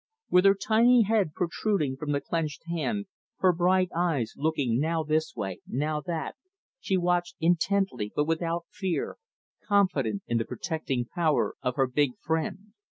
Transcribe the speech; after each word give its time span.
With 0.31 0.45
her 0.45 0.55
tiny 0.55 1.03
head 1.03 1.31
protruding 1.35 1.95
from 1.95 2.11
the 2.11 2.21
clenched 2.21 2.63
hand, 2.65 3.05
her 3.37 3.53
bright 3.53 3.89
eyes 3.95 4.33
looking 4.35 4.79
now 4.79 5.03
this 5.03 5.35
way, 5.35 5.59
now 5.67 6.01
that, 6.07 6.35
she 6.79 6.97
watched 6.97 7.35
intently, 7.39 8.11
but 8.15 8.25
without 8.25 8.65
fear, 8.71 9.17
confident 9.67 10.23
in 10.25 10.39
the 10.39 10.45
protecting 10.45 11.05
power 11.05 11.53
of 11.61 11.75
her 11.75 11.85
big 11.85 12.13
friend. 12.19 12.73